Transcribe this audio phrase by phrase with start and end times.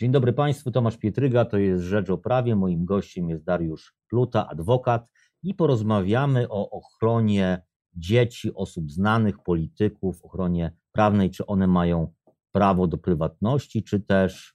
[0.00, 2.56] Dzień dobry Państwu, Tomasz Pietryga, to jest Rzecz o Prawie.
[2.56, 5.10] Moim gościem jest Dariusz Pluta, adwokat
[5.42, 7.62] i porozmawiamy o ochronie
[7.94, 12.12] dzieci, osób znanych, polityków, ochronie prawnej, czy one mają
[12.52, 14.54] prawo do prywatności, czy też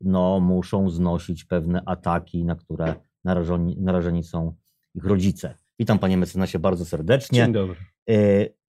[0.00, 2.94] no, muszą znosić pewne ataki, na które
[3.24, 4.54] narażeni, narażeni są
[4.94, 5.54] ich rodzice.
[5.78, 7.42] Witam Panie mecenasie bardzo serdecznie.
[7.44, 7.76] Dzień dobry.
[8.08, 8.14] E,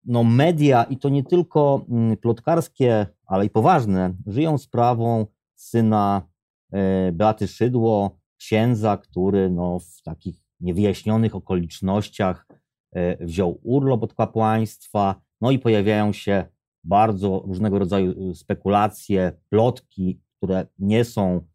[0.06, 5.26] no, media i to nie tylko mm, plotkarskie, ale i poważne, żyją sprawą
[5.62, 6.28] syna
[6.74, 12.48] e, Beaty Szydło, księdza, który no, w takich niewyjaśnionych okolicznościach
[12.96, 16.46] e, wziął urlop od kapłaństwa, no i pojawiają się
[16.84, 21.48] bardzo różnego rodzaju spekulacje, plotki, które nie są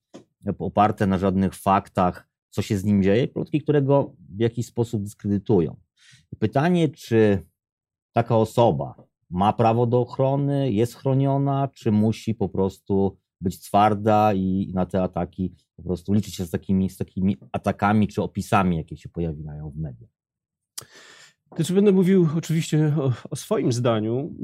[0.59, 5.02] oparte na żadnych faktach, co się z nim dzieje, plotki, które go w jakiś sposób
[5.02, 5.77] dyskredytują.
[6.38, 7.46] Pytanie, czy
[8.12, 8.95] taka osoba
[9.30, 15.02] ma prawo do ochrony, jest chroniona, czy musi po prostu być twarda i na te
[15.02, 19.70] ataki po prostu liczyć się z takimi, z takimi atakami czy opisami, jakie się pojawiają
[19.70, 20.10] w mediach?
[21.56, 24.34] Znaczy będę mówił oczywiście o, o, swoim zdaniu,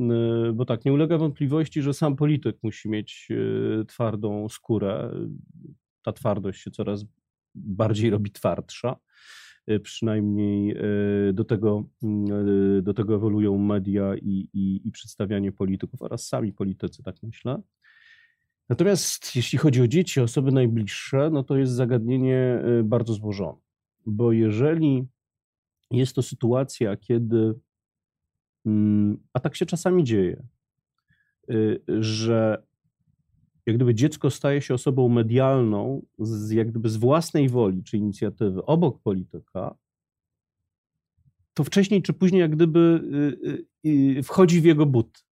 [0.48, 5.14] y, bo tak, nie ulega wątpliwości, że sam polityk musi mieć y, twardą skórę.
[6.02, 7.04] Ta twardość się coraz
[7.54, 8.96] bardziej robi twardsza.
[9.70, 10.76] Y, przynajmniej
[11.32, 11.84] do tego,
[12.82, 17.62] do tego ewoluują media i, i, i przedstawianie polityków oraz sami politycy, tak myślę.
[18.72, 23.58] Natomiast jeśli chodzi o dzieci, osoby najbliższe, no to jest zagadnienie bardzo złożone,
[24.06, 25.06] bo jeżeli
[25.90, 27.54] jest to sytuacja, kiedy,
[28.66, 30.42] mm, a tak się czasami dzieje,
[31.50, 32.62] y, że
[33.66, 38.64] jak gdyby dziecko staje się osobą medialną z, jak gdyby z własnej woli czy inicjatywy
[38.64, 39.74] obok polityka,
[41.54, 43.00] to wcześniej czy później jak gdyby
[43.84, 45.31] y, y, wchodzi w jego but.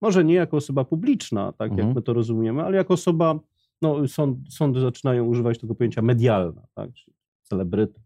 [0.00, 1.88] Może nie jako osoba publiczna, tak mhm.
[1.88, 3.38] jak my to rozumiemy, ale jako osoba,
[3.82, 8.00] no sąd, sądy zaczynają używać tego pojęcia medialna, tak, czyli celebryta.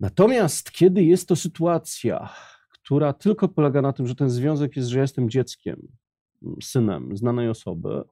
[0.00, 2.28] Natomiast kiedy jest to sytuacja,
[2.70, 5.88] która tylko polega na tym, że ten związek jest, że ja jestem dzieckiem,
[6.62, 8.04] synem znanej osoby,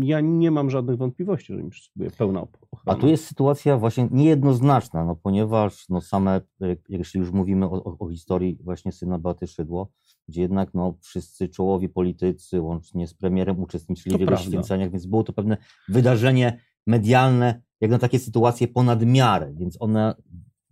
[0.00, 2.98] ja nie mam żadnych wątpliwości, że mi przysługuje pełna ochrona.
[2.98, 6.40] A tu jest sytuacja właśnie niejednoznaczna, no ponieważ no same,
[6.88, 9.88] jeśli już mówimy o, o, o historii właśnie syna Beaty Szydło,
[10.28, 15.06] gdzie jednak no, wszyscy czołowi politycy, łącznie z premierem, uczestniczyli to w jego święceniach, więc
[15.06, 15.56] było to pewne
[15.88, 20.14] wydarzenie medialne, jak na takie sytuacje ponad miarę, więc one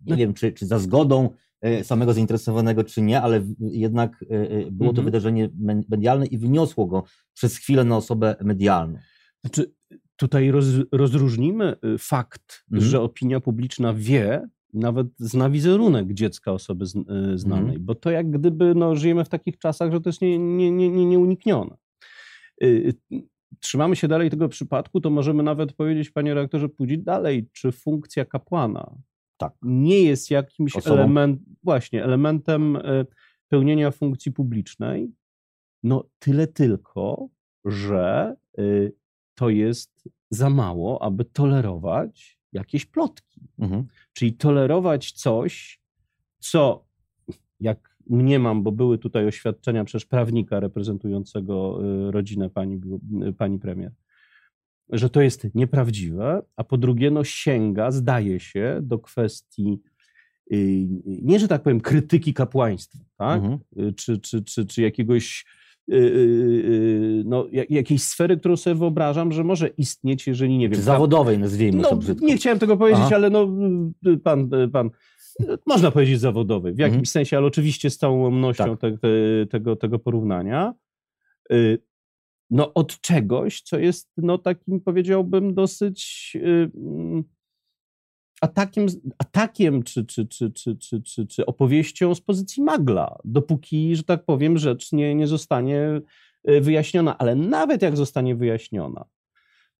[0.05, 1.29] nie wiem, czy, czy za zgodą
[1.61, 5.05] e, samego zainteresowanego, czy nie, ale jednak e, e, było to mhm.
[5.05, 5.49] wydarzenie
[5.89, 8.99] medialne i wyniosło go przez chwilę na osobę medialną.
[9.41, 9.73] Znaczy,
[10.15, 12.91] tutaj roz, rozróżnimy y, fakt, mhm.
[12.91, 17.85] że opinia publiczna wie, nawet zna wizerunek dziecka osoby y, znanej, mhm.
[17.85, 21.05] bo to jak gdyby no, żyjemy w takich czasach, że to jest nie, nie, nie,
[21.05, 21.77] nieuniknione.
[22.63, 22.93] Y,
[23.59, 28.25] trzymamy się dalej tego przypadku, to możemy nawet powiedzieć, panie reaktorze, pójść dalej, czy funkcja
[28.25, 28.95] kapłana
[29.37, 29.53] tak.
[29.61, 33.05] nie jest jakimś element, właśnie, elementem e,
[33.47, 35.11] pełnienia funkcji publicznej,
[35.83, 37.29] no tyle tylko,
[37.65, 38.61] że e,
[39.35, 43.41] to jest za mało, aby tolerować jakieś plotki.
[43.59, 43.87] Mhm.
[44.13, 45.79] Czyli tolerować coś,
[46.39, 46.85] co,
[47.59, 52.81] jak mniemam, bo były tutaj oświadczenia przez prawnika reprezentującego e, rodzinę pani,
[53.37, 53.91] pani premier,
[54.89, 59.81] że to jest nieprawdziwe, a po drugie, no sięga, zdaje się, do kwestii
[60.53, 63.43] y, nie, że tak powiem, krytyki kapłaństwa, tak?
[63.43, 63.59] Mhm.
[63.89, 65.64] Y, czy, czy, czy, czy jakiegoś y,
[67.25, 70.81] no, jakiejś sfery, którą sobie wyobrażam, że może istnieć, jeżeli nie wiem.
[70.81, 72.25] Zawodowej, nazwijmy no, to brzydko.
[72.25, 73.15] Nie chciałem tego powiedzieć, Aha.
[73.15, 73.47] ale no,
[74.23, 74.89] pan, pan,
[75.65, 77.05] można powiedzieć zawodowej w jakimś mhm.
[77.05, 78.79] sensie, ale oczywiście z całą łomnością tak.
[78.79, 79.09] te, te,
[79.49, 80.73] tego, tego porównania
[82.49, 86.71] no, od czegoś, co jest no, takim, powiedziałbym, dosyć yy,
[88.45, 88.85] atakiem,
[89.17, 94.25] atakiem czy, czy, czy, czy, czy, czy, czy opowieścią z pozycji magla, dopóki, że tak
[94.25, 96.01] powiem, rzecz nie, nie zostanie
[96.49, 97.17] y, wyjaśniona.
[97.17, 99.05] Ale nawet jak zostanie wyjaśniona,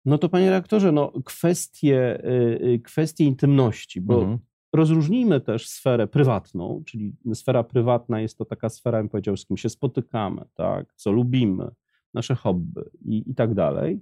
[0.05, 2.21] no to panie reaktorze, no, kwestie,
[2.61, 4.39] yy, kwestie intymności, bo mhm.
[4.73, 9.57] rozróżnijmy też sferę prywatną, czyli sfera prywatna jest to taka sfera, bym powiedział, z kim
[9.57, 11.71] się spotykamy, tak, co lubimy,
[12.13, 14.01] nasze hobby i, i tak dalej,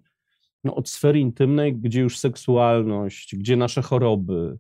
[0.64, 4.58] no od sfery intymnej, gdzie już seksualność, gdzie nasze choroby,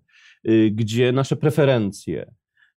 [0.50, 2.32] y, gdzie nasze preferencje,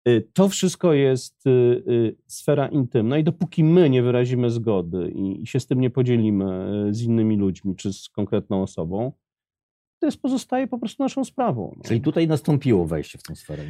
[0.08, 5.46] y, to wszystko jest y, sfera intymna i dopóki my nie wyrazimy zgody i, i
[5.46, 9.12] się z tym nie podzielimy z innymi ludźmi czy z konkretną osobą,
[10.04, 11.74] to jest pozostaje po prostu naszą sprawą.
[11.76, 11.82] No.
[11.84, 13.62] Czyli tutaj nastąpiło wejście w tę sferę.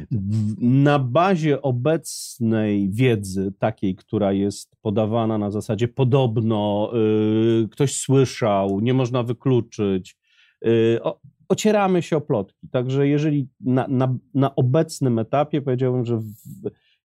[0.57, 8.93] Na bazie obecnej wiedzy, takiej, która jest podawana na zasadzie podobno, yy, ktoś słyszał, nie
[8.93, 10.17] można wykluczyć,
[10.61, 12.67] yy, o, ocieramy się o plotki.
[12.71, 16.33] Także jeżeli na, na, na obecnym etapie powiedziałbym, że w,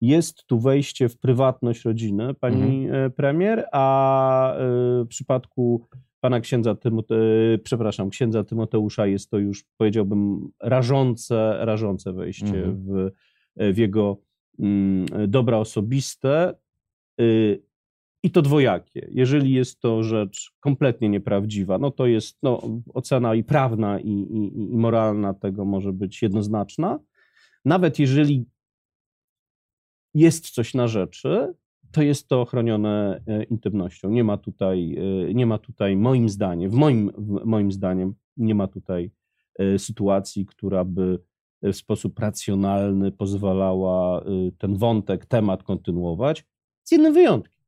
[0.01, 3.05] jest tu wejście w prywatność rodziny pani mhm.
[3.05, 5.87] E, premier, a yy, w przypadku
[6.19, 7.15] pana księdza, Tymote,
[7.63, 12.77] przepraszam, księdza Tymoteusza jest to już, powiedziałbym, rażące, rażące wejście mhm.
[12.77, 13.11] w,
[13.73, 14.17] w jego
[14.59, 16.53] mm, dobra osobiste.
[17.21, 17.63] Y,
[18.23, 19.07] I to dwojakie.
[19.11, 22.61] Jeżeli jest to rzecz kompletnie nieprawdziwa, no to jest no,
[22.93, 26.99] ocena i prawna, i, i, i moralna tego może być jednoznaczna.
[27.65, 28.45] Nawet jeżeli
[30.13, 31.53] jest coś na rzeczy,
[31.91, 34.09] to jest to chronione e, intymnością.
[34.09, 34.97] Nie ma tutaj,
[35.29, 39.11] e, nie ma tutaj moim zdaniem, w moim, w moim zdaniem, nie ma tutaj
[39.59, 41.19] e, sytuacji, która by
[41.63, 44.23] w sposób racjonalny pozwalała
[44.57, 46.45] ten wątek, temat kontynuować,
[46.83, 47.63] z jednym wyjątkiem.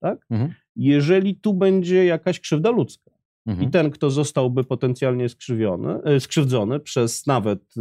[0.00, 0.26] Tak?
[0.30, 0.54] Mhm.
[0.76, 3.10] Jeżeli tu będzie jakaś krzywda ludzka
[3.46, 3.68] mhm.
[3.68, 7.74] i ten, kto zostałby potencjalnie skrzywiony, skrzywdzony przez nawet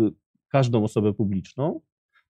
[0.50, 1.82] każdą osobę publiczną,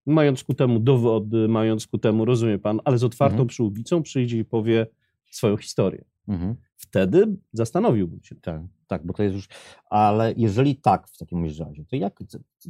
[0.08, 3.48] mając ku temu dowody, mając ku temu, rozumie pan, ale z otwartą mhm.
[3.48, 4.88] przyłbicą przyjdzie i powie
[5.32, 6.06] swoją historię.
[6.28, 6.56] Mhm.
[6.76, 8.36] Wtedy zastanowiłbym się.
[8.36, 9.48] Tak, tak, bo to jest już.
[9.90, 12.20] Ale jeżeli tak w takim razie, to jak,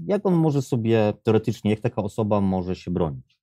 [0.06, 3.38] jak on może sobie teoretycznie, jak taka osoba może się bronić?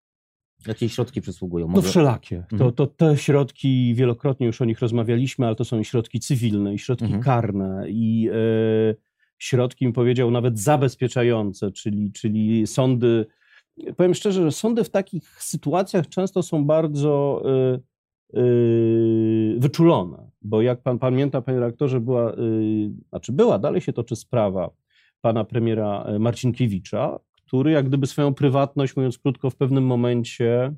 [0.67, 1.69] Jakie środki przysługują?
[1.69, 1.83] Może...
[1.83, 2.37] No wszelakie.
[2.37, 2.59] Mhm.
[2.59, 6.75] To, to te środki, wielokrotnie już o nich rozmawialiśmy, ale to są i środki cywilne,
[6.75, 7.23] i środki mhm.
[7.23, 8.95] karne, i e,
[9.39, 13.27] środki, bym powiedział, nawet zabezpieczające, czyli, czyli sądy
[13.97, 17.43] powiem szczerze, że sądy w takich sytuacjach często są bardzo
[18.35, 22.37] y, y, wyczulone, bo jak pan pamięta, panie redaktorze, była, y,
[23.09, 24.71] znaczy była, dalej się toczy sprawa
[25.21, 30.75] pana premiera Marcinkiewicza, który jak gdyby swoją prywatność, mówiąc krótko, w pewnym momencie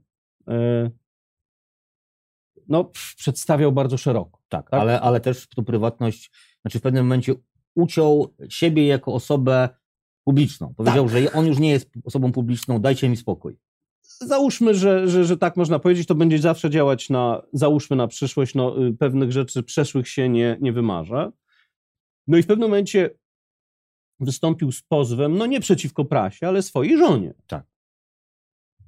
[2.69, 4.41] no, przedstawiał bardzo szeroko.
[4.49, 4.81] Tak, tak?
[4.81, 6.31] Ale, ale też tą prywatność,
[6.63, 7.35] znaczy w pewnym momencie
[7.75, 9.69] uciął siebie jako osobę
[10.27, 10.75] publiczną.
[10.77, 11.13] Powiedział, tak.
[11.13, 13.59] że on już nie jest osobą publiczną, dajcie mi spokój.
[14.03, 18.55] Załóżmy, że, że, że tak można powiedzieć, to będzie zawsze działać na, załóżmy na przyszłość,
[18.55, 21.33] no, y, pewnych rzeczy przeszłych się nie, nie wymarza.
[22.27, 23.11] No i w pewnym momencie
[24.21, 27.35] wystąpił z pozwem, no nie przeciwko prasie, ale swojej żonie.
[27.47, 27.67] Tak.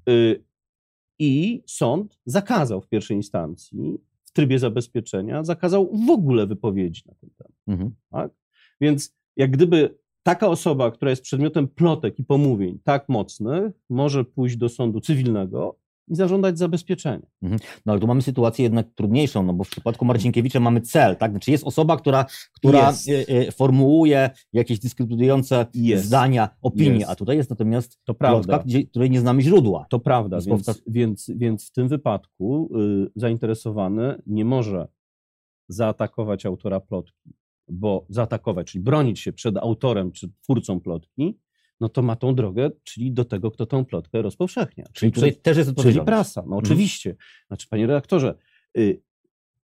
[0.08, 0.44] Y
[1.18, 7.30] I sąd zakazał w pierwszej instancji, w trybie zabezpieczenia, zakazał w ogóle wypowiedzi na ten
[7.30, 7.58] temat.
[7.66, 7.94] Mhm.
[8.10, 8.30] Tak?
[8.80, 14.56] Więc jak gdyby taka osoba, która jest przedmiotem plotek i pomówień tak mocnych, może pójść
[14.56, 15.78] do sądu cywilnego
[16.08, 17.26] i zażądać zabezpieczenia.
[17.42, 17.60] Mhm.
[17.86, 21.30] No ale tu mamy sytuację jednak trudniejszą, no bo w przypadku Marcinkiewicza mamy cel, tak?
[21.30, 23.08] Znaczy jest osoba, która, która jest.
[23.08, 26.04] E, e, formułuje jakieś dyskryminujące jest.
[26.04, 27.10] zdania, opinie, jest.
[27.10, 29.86] a tutaj jest natomiast to plotka, gdzie, której nie znamy źródła.
[29.90, 32.70] To prawda, więc, więc, więc w tym wypadku
[33.06, 34.88] y, zainteresowany nie może
[35.68, 37.38] zaatakować autora plotki
[37.70, 41.38] bo zaatakować, czyli bronić się przed autorem czy twórcą plotki,
[41.80, 44.84] no to ma tą drogę, czyli do tego, kto tą plotkę rozpowszechnia.
[44.84, 46.58] Czyli, czyli tutaj też jest Czyli prasa, no mhm.
[46.58, 47.16] oczywiście.
[47.48, 48.34] Znaczy, panie redaktorze,
[48.78, 49.02] y,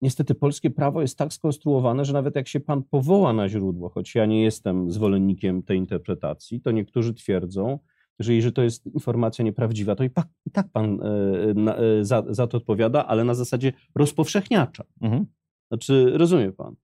[0.02, 4.16] niestety polskie prawo jest tak skonstruowane, że nawet jak się pan powoła na źródło, choć
[4.16, 7.80] ja nie jestem zwolennikiem tej interpretacji, to niektórzy twierdzą,
[8.20, 12.24] że jeżeli to jest informacja nieprawdziwa, to i, pak, i tak pan y, y, za,
[12.30, 14.84] za, to odpowiada, ale na zasadzie rozpowszechniacza.
[15.02, 15.26] Mhm.
[15.68, 16.76] Znaczy, rozumie pan?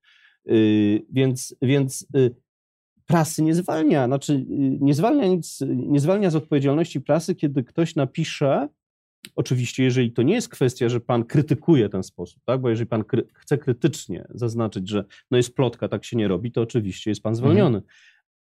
[0.49, 2.35] Y, więc, więc y,
[3.05, 4.45] prasy nie zwalnia, znaczy y,
[4.81, 8.69] nie zwalnia nic, nie zwalnia z odpowiedzialności prasy, kiedy ktoś napisze,
[9.35, 12.61] oczywiście jeżeli to nie jest kwestia, że pan krytykuje ten sposób, tak?
[12.61, 16.51] bo jeżeli pan kry chce krytycznie zaznaczyć, że no jest plotka, tak się nie robi,
[16.51, 17.77] to oczywiście jest pan zwolniony.
[17.77, 17.93] Mhm.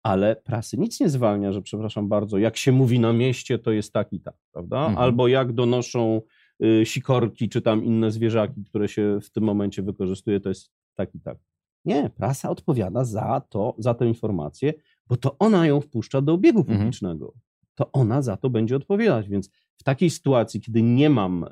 [0.02, 3.92] Ale prasy nic nie zwalnia, że przepraszam bardzo, jak się mówi na mieście, to jest
[3.92, 4.78] tak i tak, prawda?
[4.78, 4.98] Mhm.
[4.98, 6.22] Albo jak donoszą
[6.64, 11.14] y, sikorki, czy tam inne zwierzaki, które się w tym momencie wykorzystuje, to jest tak
[11.14, 11.38] i tak.
[11.86, 14.74] Nie, prasa odpowiada za to, za tę informację,
[15.06, 16.78] bo to ona ją wpuszcza do obiegu mhm.
[16.78, 17.26] publicznego.
[17.26, 17.42] Mhm.
[17.74, 19.28] To ona za to będzie odpowiadać.
[19.28, 21.50] Więc w takiej sytuacji, kiedy nie mam, e,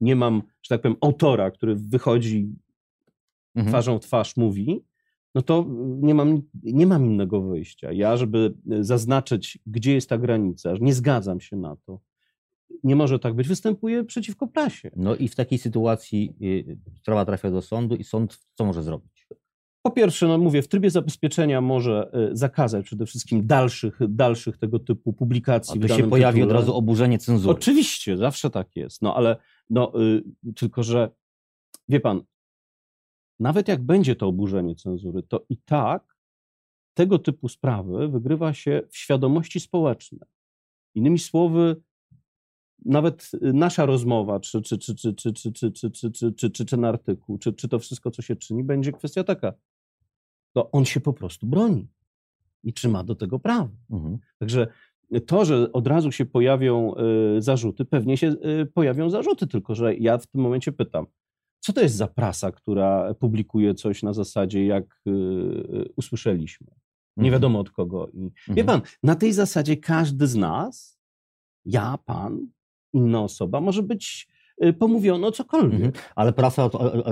[0.00, 2.54] nie mam, że tak powiem, autora, który wychodzi
[3.54, 3.72] mhm.
[3.72, 4.84] twarzą w twarz, mówi,
[5.34, 5.66] no to
[6.00, 7.92] nie mam, nie mam innego wyjścia.
[7.92, 12.00] Ja, żeby zaznaczyć, gdzie jest ta granica, że nie zgadzam się na to,
[12.84, 14.90] nie może tak być, występuje przeciwko prasie.
[14.96, 19.28] No i w takiej sytuacji y, sprawa trafia do sądu i sąd co może zrobić?
[19.82, 24.78] Po pierwsze, no mówię, w trybie zabezpieczenia może y, zakazać przede wszystkim dalszych, dalszych tego
[24.78, 25.80] typu publikacji.
[25.84, 26.54] A tu się pojawi tytule.
[26.54, 27.58] od razu oburzenie cenzury.
[27.58, 29.02] Oczywiście, zawsze tak jest.
[29.02, 29.36] No ale
[29.70, 30.22] no, y,
[30.56, 31.10] tylko, że
[31.88, 32.22] wie pan,
[33.40, 36.16] nawet jak będzie to oburzenie cenzury, to i tak
[36.94, 40.30] tego typu sprawy wygrywa się w świadomości społecznej.
[40.94, 41.82] Innymi słowy,
[42.84, 46.64] nawet nasza rozmowa, czy, czy, czy, czy, czy, czy, czy, czy, czy, czy, czy, czy
[46.64, 49.52] ten artykuł, czy, czy to wszystko, co się czyni, będzie kwestia taka.
[50.52, 51.88] To on się po prostu broni
[52.62, 53.70] i trzyma do tego prawo.
[53.90, 54.18] Mhm.
[54.38, 54.66] Także
[55.26, 56.94] to, że od razu się pojawią
[57.36, 58.28] y, zarzuty, pewnie się
[58.62, 61.06] y, pojawią zarzuty, tylko że ja w tym momencie pytam,
[61.60, 66.66] co to jest za prasa, która publikuje coś na zasadzie, jak y, usłyszeliśmy?
[67.16, 67.32] Nie mhm.
[67.32, 68.08] wiadomo od kogo.
[68.08, 68.56] I, mhm.
[68.56, 70.98] Wie pan, na tej zasadzie każdy z nas,
[71.64, 72.46] ja, pan,
[72.92, 74.28] inna osoba, może być
[74.78, 75.82] pomówiono o cokolwiek.
[75.82, 75.92] Mhm.
[76.16, 76.70] Ale prasa,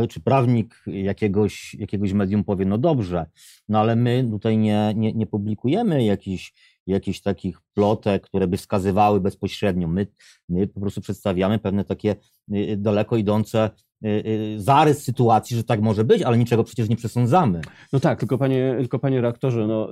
[0.08, 3.26] czy prawnik jakiegoś, jakiegoś medium powie, no dobrze,
[3.68, 6.52] no ale my tutaj nie, nie, nie publikujemy jakichś
[6.88, 9.88] jakichś takich plotek, które by wskazywały bezpośrednio.
[9.88, 10.06] My,
[10.48, 12.16] my po prostu przedstawiamy pewne takie
[12.52, 13.70] y, y, daleko idące
[14.04, 17.60] y, zarys sytuacji, że tak może być, ale niczego przecież nie przesądzamy.
[17.92, 19.88] No tak, tylko panie, tylko panie reaktorze, no,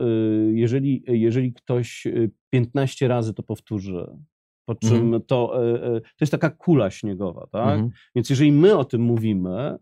[0.53, 2.07] jeżeli, jeżeli ktoś
[2.51, 4.07] 15 razy to powtórzy,
[4.67, 5.23] po czym mhm.
[5.23, 5.53] to,
[5.93, 7.73] to jest taka kula śniegowa, tak?
[7.73, 7.91] Mhm.
[8.15, 9.79] Więc jeżeli my o tym mówimy,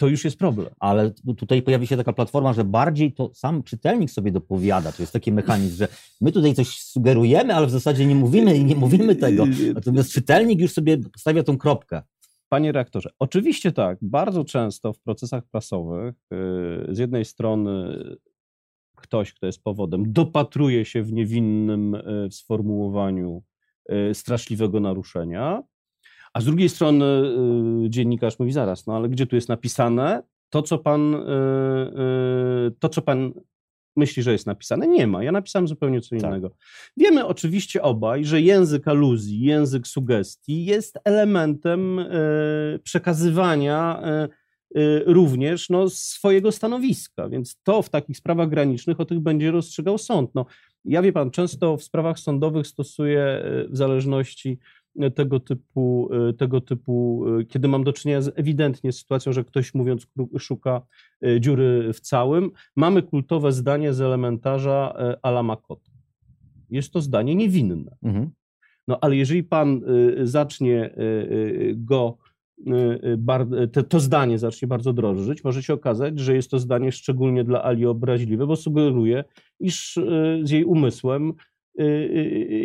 [0.00, 0.68] to już jest problem.
[0.78, 4.92] Ale tutaj pojawi się taka platforma, że bardziej to sam czytelnik sobie dopowiada.
[4.92, 5.88] To jest taki mechanizm, że
[6.20, 9.44] my tutaj coś sugerujemy, ale w zasadzie nie mówimy i nie mówimy tego.
[9.74, 12.02] Natomiast czytelnik już sobie stawia tą kropkę.
[12.48, 13.98] Panie reaktorze, oczywiście tak.
[14.02, 18.04] Bardzo często w procesach prasowych y, z jednej strony
[18.96, 21.96] ktoś, kto jest powodem, dopatruje się w niewinnym
[22.30, 23.42] sformułowaniu
[24.12, 25.62] straszliwego naruszenia,
[26.34, 27.04] a z drugiej strony
[27.86, 32.70] y, dziennikarz mówi zaraz, no ale gdzie tu jest napisane to, co pan, y, y,
[32.78, 33.32] to, co pan
[33.96, 34.88] myśli, że jest napisane?
[34.88, 35.24] Nie ma.
[35.24, 36.20] Ja napisałem zupełnie co tak.
[36.20, 36.48] innego.
[36.48, 36.58] Tak.
[36.96, 42.00] Wiemy oczywiście obaj, że język aluzji, język sugestii jest elementem
[42.82, 44.02] przekazywania
[45.06, 50.34] również no, swojego stanowiska, więc to w takich sprawach granicznych o tych będzie rozstrzygał sąd.
[50.34, 50.46] No,
[50.84, 54.58] ja wie pan, często w sprawach sądowych stosuję w zależności
[55.14, 60.06] tego typu, tego typu, kiedy mam do czynienia z ewidentnie sytuacją, że ktoś mówiąc
[60.38, 60.82] szuka
[61.40, 65.90] dziury w całym, mamy kultowe zdanie z elementarza Ala Makota.
[66.70, 67.96] Jest to zdanie niewinne.
[68.02, 68.30] Mhm.
[68.88, 69.80] No ale jeżeli pan
[70.22, 70.90] zacznie
[71.74, 72.18] go
[73.88, 77.86] to zdanie zacznie bardzo drożyć, może się okazać, że jest to zdanie szczególnie dla Ali
[77.86, 79.24] obraźliwe, bo sugeruje,
[79.60, 79.98] iż
[80.42, 81.32] z jej umysłem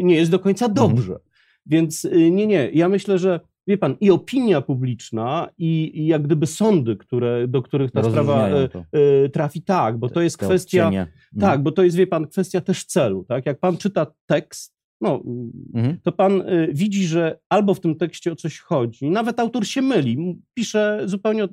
[0.03, 0.89] nie jest do końca mhm.
[0.89, 1.19] dobrze.
[1.65, 2.69] Więc y, nie, nie.
[2.73, 7.61] Ja myślę, że wie pan, i opinia publiczna, i, i jak gdyby sądy, które, do
[7.61, 8.69] których ta sprawa y,
[9.25, 10.87] y, trafi, tak, bo to jest kwestia.
[10.87, 11.07] Mhm.
[11.39, 13.25] Tak, bo to jest, wie pan, kwestia też celu.
[13.27, 13.45] Tak?
[13.45, 14.74] Jak pan czyta tekst,
[15.05, 15.23] no,
[15.73, 15.99] mhm.
[16.03, 19.81] to pan y, widzi, że albo w tym tekście o coś chodzi, nawet autor się
[19.81, 21.47] myli, pisze zupełnie,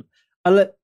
[0.45, 0.75] ale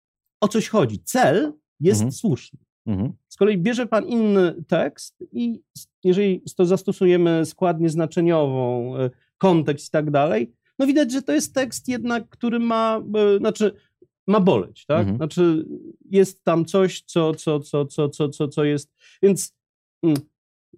[0.41, 0.99] o coś chodzi.
[1.05, 2.13] Cel jest mhm.
[2.13, 2.59] słuszny.
[2.87, 3.13] Mhm.
[3.29, 5.61] Z kolei bierze pan inny tekst i
[6.05, 11.55] jeżeli to zastosujemy składnię znaczeniową, e, kontekst i tak dalej, no widać, że to jest
[11.55, 13.75] tekst jednak, który ma, e, znaczy
[14.27, 15.01] ma boleć, tak?
[15.01, 15.17] Mhm.
[15.17, 15.67] Znaczy
[16.11, 19.55] jest tam coś, co, co, co, co, co, co, co jest, więc
[20.03, 20.17] mm,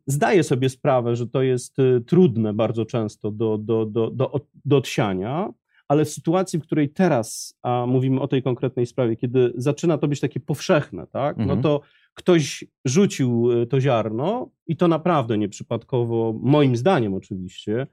[0.07, 4.77] zdaję sobie sprawę, że to jest e, trudne bardzo często do, do, do, do, do
[4.77, 5.53] odsiania,
[5.89, 10.09] ale w sytuacji, w której teraz, a mówimy o tej konkretnej sprawie, kiedy zaczyna to
[10.09, 11.63] być takie powszechne, tak, no mhm.
[11.63, 11.81] to
[12.15, 17.87] ktoś rzucił e, to ziarno i to naprawdę nieprzypadkowo, moim zdaniem oczywiście,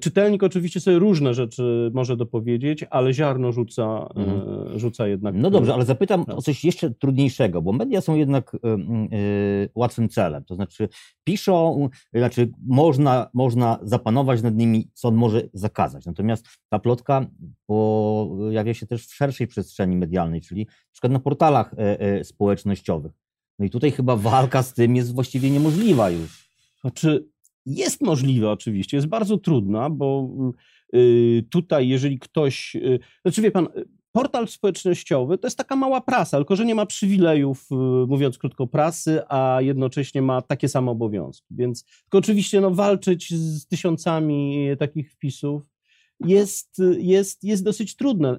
[0.00, 4.78] Czytelnik oczywiście sobie różne rzeczy może dopowiedzieć, ale ziarno rzuca, mhm.
[4.78, 5.34] rzuca jednak.
[5.34, 8.58] No dobrze, ale zapytam o coś jeszcze trudniejszego, bo media są jednak y,
[9.16, 10.44] y, łatwym celem.
[10.44, 10.88] To znaczy,
[11.24, 16.06] piszą, znaczy można, można zapanować nad nimi, co on może zakazać.
[16.06, 17.26] Natomiast ta plotka
[17.66, 21.74] pojawia się też w szerszej przestrzeni medialnej, czyli na przykład na portalach
[22.20, 23.12] y, społecznościowych.
[23.58, 26.48] No i tutaj chyba walka z tym jest właściwie niemożliwa już.
[26.80, 27.31] Znaczy,
[27.66, 30.30] jest możliwa oczywiście, jest bardzo trudna, bo
[30.94, 32.76] y, tutaj, jeżeli ktoś.
[32.76, 33.68] Y, znaczy, wie pan,
[34.12, 37.74] portal społecznościowy to jest taka mała prasa, tylko że nie ma przywilejów, y,
[38.06, 41.54] mówiąc krótko, prasy, a jednocześnie ma takie same obowiązki.
[41.54, 45.62] Więc tylko oczywiście no, walczyć z tysiącami takich wpisów
[46.20, 48.38] jest, jest, jest dosyć trudne.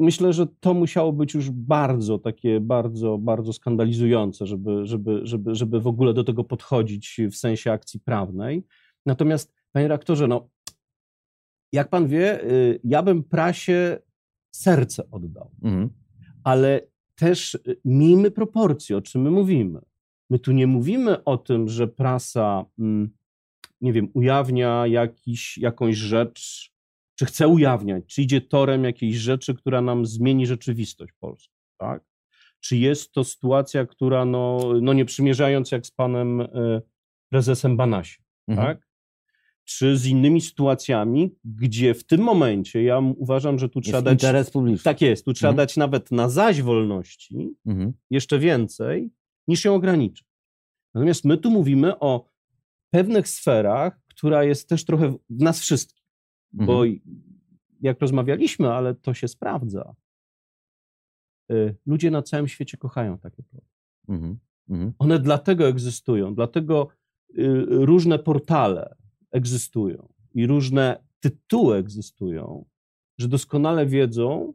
[0.00, 5.80] Myślę, że to musiało być już bardzo takie, bardzo, bardzo skandalizujące, żeby, żeby, żeby, żeby
[5.80, 8.64] w ogóle do tego podchodzić w sensie akcji prawnej.
[9.06, 10.48] Natomiast, panie rektorze, no,
[11.72, 13.98] jak pan wie, y, ja bym prasie
[14.50, 15.90] serce oddał, mhm.
[16.44, 16.80] ale
[17.14, 19.80] też y, miejmy proporcje, o czym my mówimy.
[20.30, 23.10] My tu nie mówimy o tym, że prasa, mm,
[23.80, 26.69] nie wiem, ujawnia jakiś, jakąś rzecz,
[27.20, 32.04] czy chce ujawniać, czy idzie torem jakiejś rzeczy, która nam zmieni rzeczywistość polską, tak?
[32.60, 36.48] Czy jest to sytuacja, która, no, no nie przymierzając jak z panem
[37.28, 38.68] prezesem Banasiem, mhm.
[38.68, 38.88] tak?
[39.64, 44.12] Czy z innymi sytuacjami, gdzie w tym momencie ja uważam, że tu jest trzeba dać.
[44.12, 44.84] Interes publiczny.
[44.84, 45.66] Tak jest, tu trzeba mhm.
[45.66, 47.92] dać nawet na zaś wolności mhm.
[48.10, 49.10] jeszcze więcej,
[49.48, 50.28] niż ją ograniczyć.
[50.94, 52.24] Natomiast my tu mówimy o
[52.90, 55.99] pewnych sferach, która jest też trochę w nas wszystkich.
[56.52, 57.00] Bo mhm.
[57.80, 59.94] jak rozmawialiśmy, ale to się sprawdza,
[61.52, 63.80] y, ludzie na całym świecie kochają takie plotki.
[64.08, 64.38] Mhm.
[64.68, 64.92] Mhm.
[64.98, 66.88] One dlatego egzystują, dlatego
[67.38, 68.96] y, różne portale
[69.30, 72.64] egzystują i różne tytuły egzystują,
[73.18, 74.54] że doskonale wiedzą,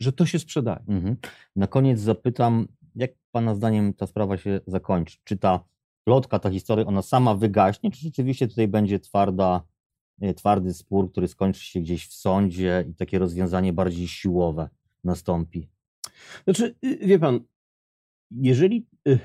[0.00, 0.84] że to się sprzedaje.
[0.88, 1.16] Mhm.
[1.56, 5.18] Na koniec zapytam, jak Pana zdaniem ta sprawa się zakończy?
[5.24, 5.64] Czy ta
[6.04, 9.62] plotka, ta historia, ona sama wygaśnie, czy rzeczywiście tutaj będzie twarda,
[10.36, 14.68] twardy spór, który skończy się gdzieś w sądzie i takie rozwiązanie bardziej siłowe
[15.04, 15.68] nastąpi?
[16.44, 17.40] Znaczy, y, wie Pan,
[18.30, 18.86] jeżeli...
[19.08, 19.18] Y,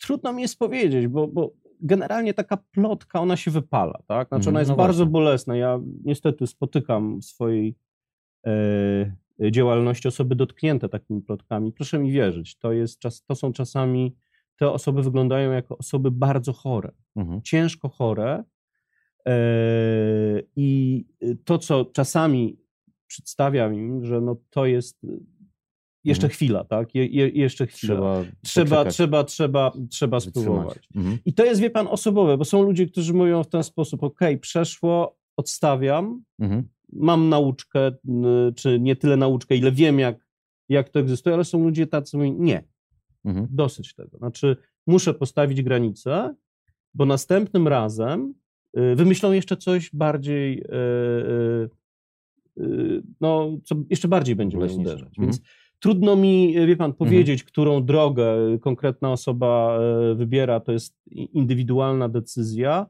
[0.00, 4.28] trudno mi jest powiedzieć, bo, bo generalnie taka plotka, ona się wypala, tak?
[4.28, 5.56] Znaczy ona mhm, jest no bardzo bolesna.
[5.56, 7.76] Ja niestety spotykam w swojej
[8.46, 11.72] e, działalności osoby dotknięte takimi plotkami.
[11.72, 14.16] Proszę mi wierzyć, to, jest czas, to są czasami,
[14.56, 17.42] te osoby wyglądają jako osoby bardzo chore, mhm.
[17.42, 18.44] ciężko chore
[20.56, 21.04] i
[21.44, 22.56] to, co czasami
[23.06, 25.06] przedstawiam im, że no to jest
[26.04, 26.34] jeszcze mhm.
[26.34, 26.94] chwila, tak?
[26.94, 27.94] Je, je, jeszcze chwila.
[27.94, 30.88] Trzeba, trzeba, trzeba, trzeba, trzeba spróbować.
[30.94, 31.18] Mhm.
[31.24, 34.20] I to jest, wie pan, osobowe, bo są ludzie, którzy mówią w ten sposób, ok,
[34.40, 36.68] przeszło, odstawiam, mhm.
[36.92, 37.92] mam nauczkę,
[38.56, 40.26] czy nie tyle nauczkę, ile wiem, jak,
[40.68, 42.64] jak to egzystuje, ale są ludzie tacy, mówią, nie,
[43.24, 43.46] mhm.
[43.50, 44.18] dosyć tego.
[44.18, 46.34] Znaczy, muszę postawić granicę,
[46.94, 48.41] bo następnym razem y,
[48.74, 51.68] wymyślą jeszcze coś bardziej, y,
[52.60, 55.08] y, no, co jeszcze bardziej będzie mnie uderzać.
[55.08, 55.26] Mhm.
[55.26, 55.40] Więc
[55.82, 56.92] Trudno mi, wie pan, mhm.
[56.92, 57.48] powiedzieć, mhm.
[57.48, 62.86] którą drogę konkretna osoba e, wybiera, to jest indywidualna decyzja.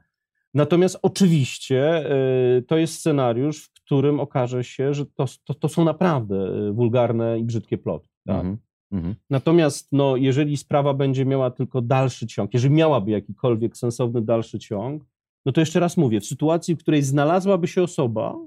[0.54, 5.84] Natomiast oczywiście e, to jest scenariusz, w którym okaże się, że to, to, to są
[5.84, 8.18] naprawdę e, wulgarne i brzydkie plotki.
[8.26, 8.36] Tak?
[8.36, 8.56] Mhm.
[8.92, 9.14] Mhm.
[9.30, 15.04] Natomiast no, jeżeli sprawa będzie miała tylko dalszy ciąg, jeżeli miałaby jakikolwiek sensowny dalszy ciąg,
[15.46, 18.38] no to jeszcze raz mówię, w sytuacji, w której znalazłaby się osoba,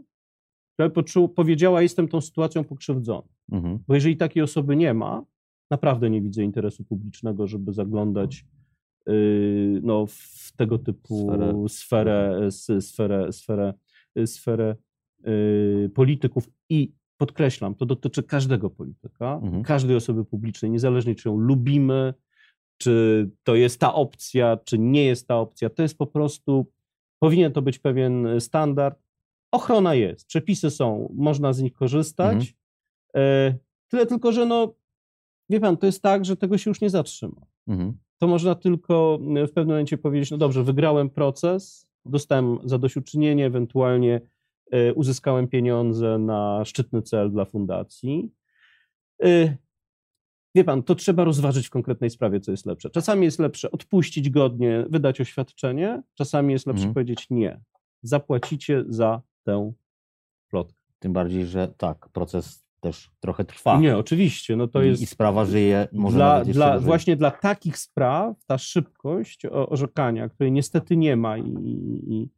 [0.73, 3.27] która poczuł, powiedziała, jestem tą sytuacją pokrzywdzony.
[3.51, 3.79] Mhm.
[3.88, 5.25] Bo jeżeli takiej osoby nie ma,
[5.71, 8.45] naprawdę nie widzę interesu publicznego, żeby zaglądać
[9.08, 13.73] yy, no, w tego typu sferę, sferę, sferę, sferę,
[14.25, 14.75] sferę
[15.25, 19.63] yy, polityków i podkreślam, to dotyczy każdego polityka, mhm.
[19.63, 22.13] każdej osoby publicznej, niezależnie czy ją lubimy,
[22.77, 25.69] czy to jest ta opcja, czy nie jest ta opcja.
[25.69, 26.71] To jest po prostu,
[27.19, 29.06] powinien to być pewien standard,
[29.51, 32.34] Ochrona jest, przepisy są, można z nich korzystać.
[32.34, 32.54] Mhm.
[33.15, 33.56] E,
[33.88, 34.75] tyle tylko, że no,
[35.49, 37.41] wie pan, to jest tak, że tego się już nie zatrzyma.
[37.67, 37.97] Mhm.
[38.17, 44.21] To można tylko w pewnym momencie powiedzieć, no dobrze, wygrałem proces, dostałem zadośćuczynienie, ewentualnie
[44.71, 48.32] e, uzyskałem pieniądze na szczytny cel dla fundacji.
[50.56, 52.89] Wie pan, to trzeba rozważyć w konkretnej sprawie, co jest lepsze.
[52.89, 56.94] Czasami jest lepsze odpuścić godnie, wydać oświadczenie, czasami jest lepsze mhm.
[56.94, 57.62] powiedzieć nie.
[58.02, 59.72] Zapłacicie za tę
[60.50, 60.86] plotkę.
[61.00, 63.80] Tym bardziej, że tak, proces też trochę trwa.
[63.80, 64.56] Nie, oczywiście.
[64.56, 65.88] No to I, jest, I sprawa żyje.
[65.91, 71.50] Może dla, dla właśnie dla takich spraw ta szybkość orzekania, której niestety nie ma i,
[72.08, 72.30] i,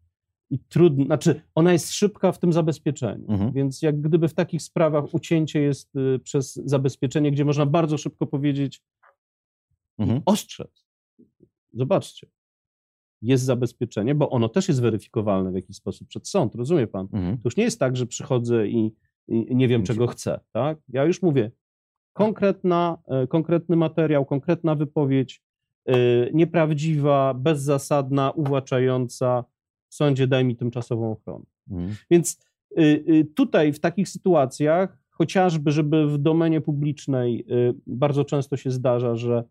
[0.50, 3.52] i trudno, znaczy ona jest szybka w tym zabezpieczeniu, mhm.
[3.52, 8.28] więc jak gdyby w takich sprawach ucięcie jest y, przez zabezpieczenie, gdzie można bardzo szybko
[8.28, 8.82] powiedzieć
[9.98, 10.22] mhm.
[10.26, 10.88] ostrzec.
[11.74, 12.28] Zobaczcie,
[13.22, 17.08] jest zabezpieczenie, bo ono też jest weryfikowalne w jakiś sposób przed sąd, rozumie pan?
[17.14, 17.38] Mhm.
[17.38, 18.96] To już nie jest tak, że przychodzę i,
[19.28, 20.78] i nie wiem, czego chcę, tak?
[20.90, 21.52] Ja już mówię,
[22.14, 25.44] konkretna, e, konkretny materiał, konkretna wypowiedź,
[25.86, 25.96] e,
[26.34, 29.44] nieprawdziwa, bezzasadna, uwłaczająca,
[29.98, 31.46] sądzie daj mi tymczasową ochronę.
[31.70, 31.96] Mhm.
[32.12, 32.40] Więc
[32.78, 38.72] y, y, tutaj w takich sytuacjach, chociażby, żeby w domenie publicznej y, bardzo często się
[38.72, 39.44] zdarza, że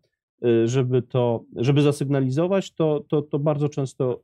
[0.65, 4.21] żeby to, żeby zasygnalizować, to, to, to bardzo często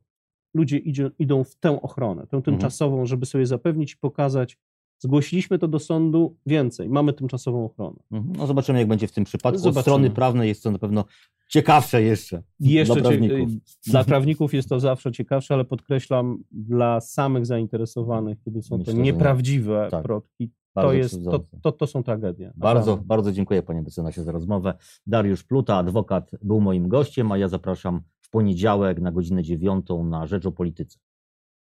[0.54, 2.44] ludzie idzie, idą w tę ochronę, tę mhm.
[2.44, 4.58] tymczasową, żeby sobie zapewnić i pokazać,
[5.04, 7.98] zgłosiliśmy to do sądu, więcej, mamy tymczasową ochronę.
[8.12, 8.36] Mhm.
[8.36, 9.60] No zobaczymy, jak będzie w tym przypadku.
[9.60, 9.80] Zobaczymy.
[9.80, 11.06] Od strony prawnej jest to na pewno
[11.50, 12.44] ciekawsze jeszcze.
[12.60, 13.50] jeszcze dla prawników.
[13.88, 19.00] dla prawników jest to zawsze ciekawsze, ale podkreślam, dla samych zainteresowanych, kiedy są Myślę, to
[19.00, 20.04] nieprawdziwe tak.
[20.04, 22.54] plotki, to, jest, to, to, to, są tragedie.
[22.56, 24.74] Bardzo, bardzo dziękuję panie mecenasie za rozmowę.
[25.08, 30.28] Dariusz Pluta, adwokat, był moim gościem, a ja zapraszam w poniedziałek na godzinę dziewiątą na
[30.28, 31.00] Rzecz o Polityce.